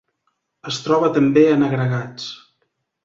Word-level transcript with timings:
Es 0.71 0.79
troba 0.87 1.11
també 1.17 1.43
en 1.53 1.67
agregats. 1.67 2.27